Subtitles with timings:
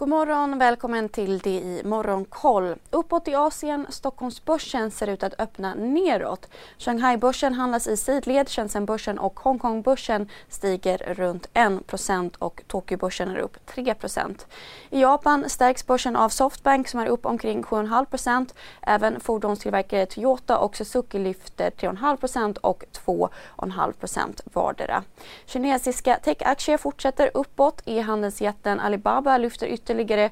[0.00, 2.74] God morgon, välkommen till det i Morgonkoll.
[2.90, 6.48] Uppåt i Asien, Stockholmsbörsen ser ut att öppna neråt.
[6.78, 14.46] Shanghai-börsen handlas i sidled, Shenzhen-börsen och Hongkong-börsen stiger runt 1% och Tokyo-börsen är upp 3%
[14.90, 20.76] I Japan stärks börsen av Softbank som är upp omkring 7,5% Även fordonstillverkare Toyota och
[20.76, 25.02] Suzuki lyfter 3,5% och 2,5% vardera.
[25.46, 27.82] Kinesiska techaktier fortsätter uppåt.
[27.84, 30.30] E-handelsjätten Alibaba lyfter ytterligare ytterligare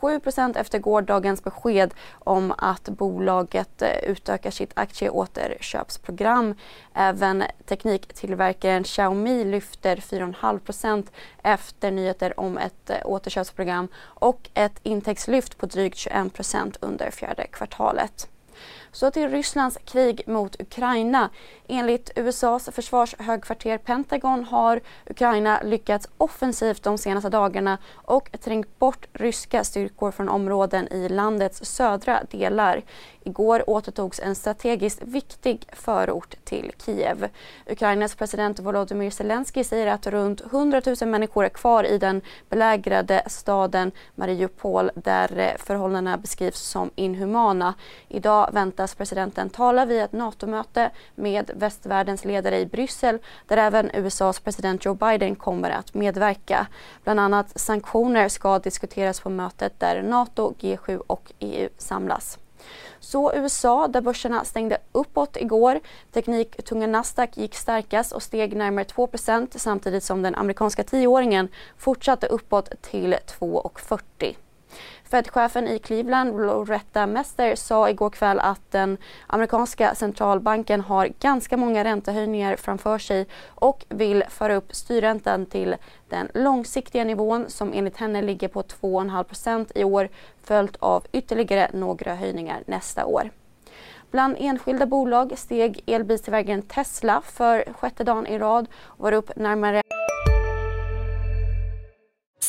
[0.00, 6.54] 7% efter gårdagens besked om att bolaget eh, utökar sitt aktieåterköpsprogram.
[6.94, 11.06] Även tekniktillverkaren Xiaomi lyfter 4,5%
[11.42, 18.28] efter nyheter om ett eh, återköpsprogram och ett intäktslyft på drygt 21% under fjärde kvartalet.
[18.92, 21.30] Så till Rysslands krig mot Ukraina.
[21.68, 29.64] Enligt USAs försvarshögkvarter Pentagon har Ukraina lyckats offensivt de senaste dagarna och trängt bort ryska
[29.64, 32.82] styrkor från områden i landets södra delar.
[33.24, 37.28] Igår återtogs en strategiskt viktig förort till Kiev.
[37.66, 43.22] Ukrainas president Volodymyr Zelensky säger att runt 100 000 människor är kvar i den belägrade
[43.26, 47.74] staden Mariupol där eh, förhållandena beskrivs som inhumana.
[48.08, 54.40] Idag väntas presidenten tala vid ett NATO-möte med västvärldens ledare i Bryssel där även USAs
[54.40, 56.66] president Joe Biden kommer att medverka.
[57.04, 62.38] Bland annat sanktioner ska diskuteras på mötet där NATO, G7 och EU samlas.
[63.00, 65.80] Så USA där börserna stängde uppåt igår.
[66.12, 72.82] Tekniktunga Nasdaq gick starkast och steg närmare 2% samtidigt som den amerikanska tioåringen fortsatte uppåt
[72.82, 74.36] till 2,40.
[75.10, 81.84] Fed-chefen i Cleveland, Loretta Mester, sa igår kväll att den amerikanska centralbanken har ganska många
[81.84, 85.76] räntehöjningar framför sig och vill föra upp styrräntan till
[86.08, 90.08] den långsiktiga nivån som enligt henne ligger på 2,5% i år
[90.44, 93.30] följt av ytterligare några höjningar nästa år.
[94.10, 99.82] Bland enskilda bolag steg elbilstillverkaren Tesla för sjätte dagen i rad och var upp närmare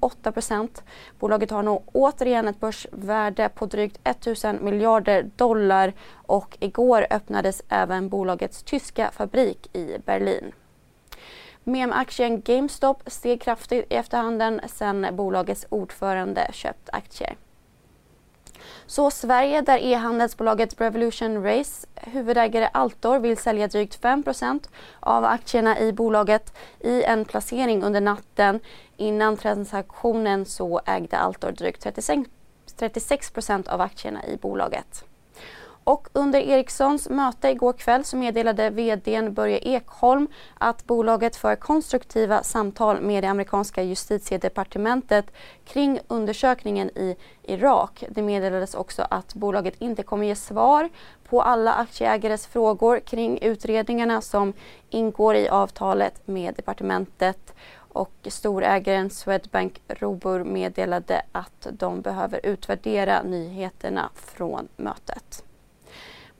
[0.00, 0.32] 8
[1.18, 7.62] Bolaget har nu återigen ett börsvärde på drygt 1 000 miljarder dollar och igår öppnades
[7.68, 10.52] även bolagets tyska fabrik i Berlin.
[11.64, 17.36] Mem-aktien GameStop steg kraftigt i efterhanden sedan bolagets ordförande köpt aktier.
[18.86, 24.68] Så Sverige, där e-handelsbolaget Revolution Race huvudägare Altor vill sälja drygt 5%
[25.00, 28.60] av aktierna i bolaget i en placering under natten.
[28.96, 32.30] Innan transaktionen så ägde Altor drygt 36,
[32.76, 33.32] 36
[33.68, 35.04] av aktierna i bolaget.
[35.84, 42.42] Och under Ericssons möte igår kväll så meddelade vd Börje Ekholm att bolaget för konstruktiva
[42.42, 45.26] samtal med det amerikanska justitiedepartementet
[45.64, 48.04] kring undersökningen i Irak.
[48.08, 50.88] Det meddelades också att bolaget inte kommer ge svar
[51.28, 54.52] på alla aktieägares frågor kring utredningarna som
[54.90, 57.54] ingår i avtalet med departementet
[57.92, 65.44] och storägaren Swedbank Robur meddelade att de behöver utvärdera nyheterna från mötet.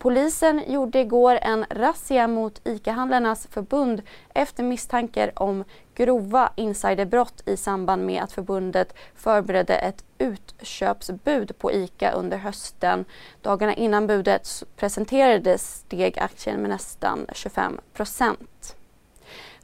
[0.00, 4.02] Polisen gjorde igår en razzia mot ICA-handlarnas förbund
[4.34, 12.12] efter misstankar om grova insiderbrott i samband med att förbundet förberedde ett utköpsbud på ICA
[12.12, 13.04] under hösten.
[13.42, 18.76] Dagarna innan budet presenterades steg aktien med nästan 25 procent.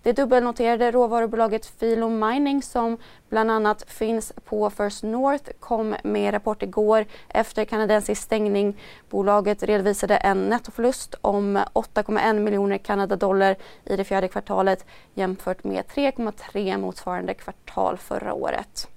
[0.02, 2.98] Det dubbelnoterade råvarubolaget Filo Mining som
[3.28, 8.76] bland annat finns på First North kom med rapport igår efter kanadensisk stängning.
[9.10, 16.78] Bolaget redovisade en nettoförlust om 8,1 miljoner Kanadadollar i det fjärde kvartalet jämfört med 3,3
[16.78, 18.88] motsvarande kvartal förra året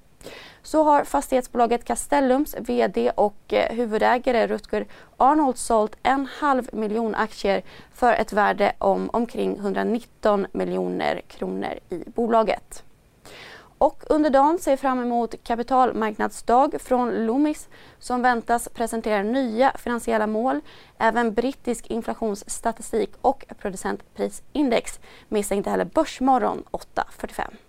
[0.64, 7.62] så har fastighetsbolaget Castellums VD och eh, huvudägare Rutger Arnold sålt en halv miljon aktier
[7.94, 12.84] för ett värde om omkring 119 miljoner kronor i bolaget.
[13.80, 17.70] Och under dagen ser fram emot kapitalmarknadsdag från Loomis
[18.00, 20.62] som väntas presentera nya finansiella mål,
[20.98, 25.00] även brittisk inflationsstatistik och producentprisindex.
[25.28, 27.69] Missa inte heller Börsmorgon 8.45.